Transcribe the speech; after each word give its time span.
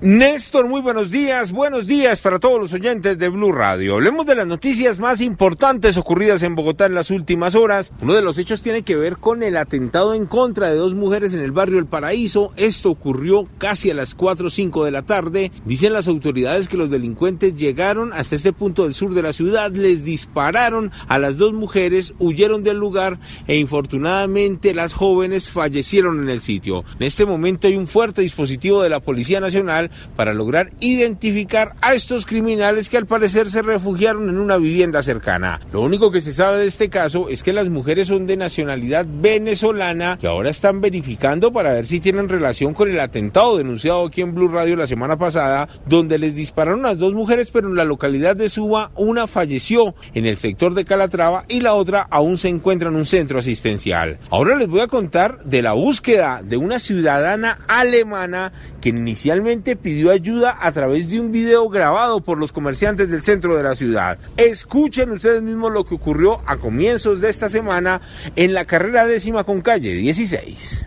Néstor, 0.00 0.68
muy 0.68 0.80
buenos 0.80 1.10
días, 1.10 1.50
buenos 1.50 1.88
días 1.88 2.20
para 2.20 2.38
todos 2.38 2.60
los 2.60 2.72
oyentes 2.72 3.18
de 3.18 3.28
Blue 3.30 3.50
Radio. 3.50 3.94
Hablemos 3.94 4.26
de 4.26 4.36
las 4.36 4.46
noticias 4.46 5.00
más 5.00 5.20
importantes 5.20 5.96
ocurridas 5.96 6.44
en 6.44 6.54
Bogotá 6.54 6.86
en 6.86 6.94
las 6.94 7.10
últimas 7.10 7.56
horas. 7.56 7.90
Uno 8.00 8.14
de 8.14 8.22
los 8.22 8.38
hechos 8.38 8.62
tiene 8.62 8.82
que 8.82 8.94
ver 8.94 9.16
con 9.16 9.42
el 9.42 9.56
atentado 9.56 10.14
en 10.14 10.26
contra 10.26 10.68
de 10.68 10.76
dos 10.76 10.94
mujeres 10.94 11.34
en 11.34 11.40
el 11.40 11.50
barrio 11.50 11.80
El 11.80 11.86
Paraíso. 11.86 12.52
Esto 12.56 12.90
ocurrió 12.90 13.48
casi 13.58 13.90
a 13.90 13.94
las 13.94 14.14
4 14.14 14.46
o 14.46 14.50
5 14.50 14.84
de 14.84 14.92
la 14.92 15.02
tarde. 15.02 15.50
Dicen 15.64 15.92
las 15.92 16.06
autoridades 16.06 16.68
que 16.68 16.76
los 16.76 16.90
delincuentes 16.90 17.56
llegaron 17.56 18.12
hasta 18.12 18.36
este 18.36 18.52
punto 18.52 18.84
del 18.84 18.94
sur 18.94 19.14
de 19.14 19.22
la 19.22 19.32
ciudad, 19.32 19.72
les 19.72 20.04
dispararon 20.04 20.92
a 21.08 21.18
las 21.18 21.38
dos 21.38 21.54
mujeres, 21.54 22.14
huyeron 22.20 22.62
del 22.62 22.76
lugar 22.76 23.18
e 23.48 23.56
infortunadamente 23.56 24.74
las 24.74 24.94
jóvenes 24.94 25.50
fallecieron 25.50 26.22
en 26.22 26.28
el 26.28 26.40
sitio. 26.40 26.84
En 27.00 27.06
este 27.08 27.26
momento 27.26 27.66
hay 27.66 27.74
un 27.74 27.88
fuerte 27.88 28.22
dispositivo 28.22 28.80
de 28.80 28.90
la 28.90 29.00
Policía 29.00 29.40
Nacional 29.40 29.87
para 30.16 30.34
lograr 30.34 30.70
identificar 30.80 31.74
a 31.80 31.94
estos 31.94 32.26
criminales 32.26 32.88
que 32.88 32.96
al 32.96 33.06
parecer 33.06 33.50
se 33.50 33.62
refugiaron 33.62 34.28
en 34.28 34.38
una 34.38 34.56
vivienda 34.56 35.02
cercana. 35.02 35.60
Lo 35.72 35.82
único 35.82 36.10
que 36.10 36.20
se 36.20 36.32
sabe 36.32 36.58
de 36.58 36.66
este 36.66 36.88
caso 36.88 37.28
es 37.28 37.42
que 37.42 37.52
las 37.52 37.68
mujeres 37.68 38.08
son 38.08 38.26
de 38.26 38.36
nacionalidad 38.36 39.06
venezolana 39.08 40.18
y 40.20 40.26
ahora 40.26 40.50
están 40.50 40.80
verificando 40.80 41.52
para 41.52 41.72
ver 41.72 41.86
si 41.86 42.00
tienen 42.00 42.28
relación 42.28 42.74
con 42.74 42.88
el 42.88 43.00
atentado 43.00 43.56
denunciado 43.56 44.06
aquí 44.06 44.20
en 44.20 44.34
Blue 44.34 44.48
Radio 44.48 44.76
la 44.76 44.86
semana 44.86 45.16
pasada, 45.16 45.68
donde 45.86 46.18
les 46.18 46.34
dispararon 46.34 46.86
a 46.86 46.94
dos 46.94 47.14
mujeres, 47.14 47.50
pero 47.50 47.68
en 47.68 47.76
la 47.76 47.84
localidad 47.84 48.36
de 48.36 48.48
Suba 48.48 48.90
una 48.96 49.26
falleció 49.26 49.94
en 50.14 50.26
el 50.26 50.36
sector 50.36 50.74
de 50.74 50.84
Calatrava 50.84 51.44
y 51.48 51.60
la 51.60 51.74
otra 51.74 52.06
aún 52.10 52.38
se 52.38 52.48
encuentra 52.48 52.88
en 52.88 52.96
un 52.96 53.06
centro 53.06 53.38
asistencial. 53.38 54.18
Ahora 54.30 54.56
les 54.56 54.68
voy 54.68 54.80
a 54.80 54.86
contar 54.86 55.44
de 55.44 55.62
la 55.62 55.72
búsqueda 55.72 56.42
de 56.42 56.56
una 56.56 56.78
ciudadana 56.78 57.60
alemana 57.68 58.52
que 58.80 58.90
inicialmente 58.90 59.76
pidió 59.78 60.10
ayuda 60.10 60.56
a 60.60 60.72
través 60.72 61.08
de 61.08 61.20
un 61.20 61.32
video 61.32 61.68
grabado 61.68 62.20
por 62.20 62.38
los 62.38 62.52
comerciantes 62.52 63.10
del 63.10 63.22
centro 63.22 63.56
de 63.56 63.62
la 63.62 63.74
ciudad. 63.74 64.18
Escuchen 64.36 65.10
ustedes 65.10 65.42
mismos 65.42 65.72
lo 65.72 65.84
que 65.84 65.94
ocurrió 65.94 66.40
a 66.46 66.56
comienzos 66.56 67.20
de 67.20 67.30
esta 67.30 67.48
semana 67.48 68.00
en 68.36 68.54
la 68.54 68.64
carrera 68.64 69.06
décima 69.06 69.44
con 69.44 69.60
calle 69.60 69.92
16. 69.92 70.86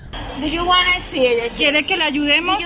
¿Quiere 1.58 1.84
que 1.84 1.98
le 1.98 2.04
ayudemos? 2.04 2.58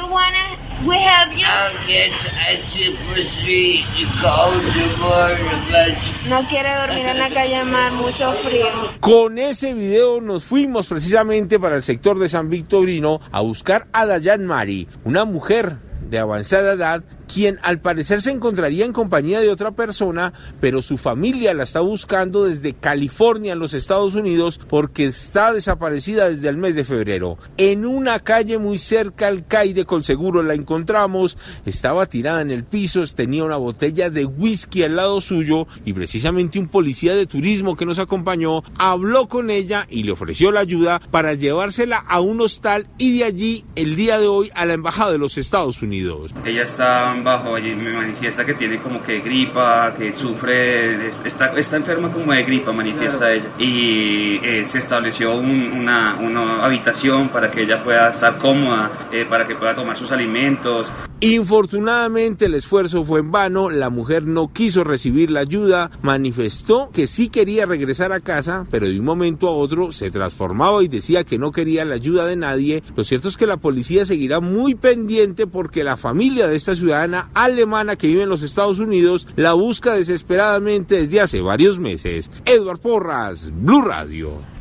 No 6.29 6.47
quiere 6.47 6.75
dormir 6.75 7.05
en 7.07 7.19
la 7.19 7.29
calle 7.29 7.63
más, 7.65 7.93
mucho 7.93 8.31
frío. 8.33 8.67
Con 8.99 9.39
ese 9.39 9.73
video 9.73 10.21
nos 10.21 10.43
fuimos 10.43 10.87
precisamente 10.87 11.59
para 11.59 11.75
el 11.75 11.83
sector 11.83 12.19
de 12.19 12.29
San 12.29 12.49
Victorino 12.49 13.19
a 13.31 13.41
buscar 13.41 13.87
a 13.93 14.05
Dayan 14.05 14.45
Mari, 14.45 14.87
una 15.03 15.25
mujer 15.25 15.77
de 16.15 16.19
avanzada 16.19 16.73
edad 16.73 17.03
quien 17.25 17.59
al 17.63 17.79
parecer 17.79 18.21
se 18.21 18.31
encontraría 18.31 18.85
en 18.85 18.93
compañía 18.93 19.39
de 19.41 19.49
otra 19.49 19.71
persona, 19.71 20.33
pero 20.59 20.81
su 20.81 20.97
familia 20.97 21.53
la 21.53 21.63
está 21.63 21.79
buscando 21.79 22.45
desde 22.45 22.73
California 22.73 23.53
en 23.53 23.59
los 23.59 23.73
Estados 23.73 24.15
Unidos 24.15 24.59
porque 24.69 25.05
está 25.05 25.53
desaparecida 25.53 26.29
desde 26.29 26.49
el 26.49 26.57
mes 26.57 26.75
de 26.75 26.83
febrero. 26.83 27.37
En 27.57 27.85
una 27.85 28.19
calle 28.19 28.57
muy 28.57 28.77
cerca 28.77 29.27
al 29.27 29.45
CAI 29.45 29.73
de 29.73 29.85
Colseguro 29.85 30.43
la 30.43 30.53
encontramos, 30.53 31.37
estaba 31.65 32.05
tirada 32.05 32.41
en 32.41 32.51
el 32.51 32.63
piso, 32.63 33.03
tenía 33.15 33.43
una 33.43 33.57
botella 33.57 34.09
de 34.09 34.25
whisky 34.25 34.83
al 34.83 34.95
lado 34.95 35.21
suyo 35.21 35.67
y 35.85 35.93
precisamente 35.93 36.59
un 36.59 36.67
policía 36.67 37.15
de 37.15 37.25
turismo 37.25 37.75
que 37.75 37.85
nos 37.85 37.99
acompañó 37.99 38.63
habló 38.77 39.27
con 39.27 39.49
ella 39.49 39.85
y 39.89 40.03
le 40.03 40.11
ofreció 40.11 40.51
la 40.51 40.61
ayuda 40.61 40.99
para 41.11 41.33
llevársela 41.33 41.97
a 41.97 42.19
un 42.19 42.41
hostal 42.41 42.87
y 42.97 43.17
de 43.17 43.23
allí 43.25 43.65
el 43.75 43.95
día 43.95 44.19
de 44.19 44.27
hoy 44.27 44.51
a 44.55 44.65
la 44.65 44.73
Embajada 44.73 45.11
de 45.11 45.17
los 45.17 45.37
Estados 45.37 45.81
Unidos. 45.81 46.33
Ella 46.45 46.63
está 46.63 47.14
bajo 47.23 47.57
y 47.57 47.75
me 47.75 47.91
manifiesta 47.93 48.45
que 48.45 48.53
tiene 48.53 48.79
como 48.79 49.01
que 49.03 49.19
gripa, 49.19 49.93
que 49.97 50.13
sufre, 50.13 51.07
está, 51.07 51.57
está 51.57 51.77
enferma 51.77 52.11
como 52.11 52.33
de 52.33 52.43
gripa, 52.43 52.71
manifiesta 52.71 53.31
ella. 53.31 53.49
Y 53.57 54.39
eh, 54.43 54.65
se 54.67 54.79
estableció 54.79 55.35
una, 55.35 56.15
una, 56.15 56.63
habitación 56.63 57.29
para 57.29 57.51
que 57.51 57.61
ella 57.61 57.83
pueda 57.83 58.09
estar 58.09 58.37
cómoda, 58.37 58.89
eh, 59.11 59.25
para 59.27 59.47
que 59.47 59.55
pueda 59.55 59.75
tomar 59.75 59.97
sus 59.97 60.11
alimentos. 60.11 60.91
Infortunadamente 61.21 62.45
el 62.45 62.55
esfuerzo 62.55 63.05
fue 63.05 63.21
en 63.21 63.31
vano, 63.31 63.69
la 63.69 63.89
mujer 63.89 64.27
no 64.27 64.51
quiso 64.51 64.83
recibir 64.83 65.31
la 65.31 65.39
ayuda, 65.39 65.89
manifestó 66.01 66.89
que 66.91 67.07
sí 67.07 67.29
quería 67.29 67.65
regresar 67.65 68.11
a 68.11 68.19
casa, 68.19 68.65
pero 68.69 68.87
de 68.87 68.99
un 68.99 69.05
momento 69.05 69.47
a 69.47 69.55
otro 69.55 69.93
se 69.93 70.11
transformaba 70.11 70.83
y 70.83 70.89
decía 70.89 71.23
que 71.23 71.39
no 71.39 71.51
quería 71.51 71.85
la 71.85 71.95
ayuda 71.95 72.25
de 72.25 72.35
nadie. 72.35 72.83
Lo 72.97 73.05
cierto 73.05 73.29
es 73.29 73.37
que 73.37 73.47
la 73.47 73.57
policía 73.57 74.05
seguirá 74.05 74.41
muy 74.41 74.75
pendiente 74.75 75.47
porque 75.47 75.85
la 75.85 75.95
familia 75.95 76.47
de 76.47 76.57
esta 76.57 76.75
ciudadana 76.75 77.29
alemana 77.33 77.95
que 77.95 78.07
vive 78.07 78.23
en 78.23 78.29
los 78.29 78.43
Estados 78.43 78.79
Unidos 78.79 79.27
la 79.37 79.53
busca 79.53 79.93
desesperadamente 79.93 80.95
desde 80.95 81.21
hace 81.21 81.41
varios 81.41 81.79
meses. 81.79 82.29
Edward 82.45 82.79
Porras, 82.79 83.51
Blue 83.55 83.81
Radio. 83.81 84.54